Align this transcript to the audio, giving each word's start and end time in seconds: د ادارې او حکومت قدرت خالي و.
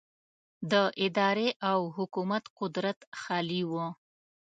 د 0.71 0.73
ادارې 1.05 1.49
او 1.71 1.79
حکومت 1.97 2.43
قدرت 2.59 2.99
خالي 3.21 3.61
و. 3.69 3.71